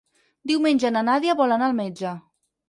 Diumenge 0.51 0.91
na 0.95 1.03
Nàdia 1.09 1.35
vol 1.43 1.55
anar 1.59 1.69
al 1.73 1.77
metge. 1.83 2.17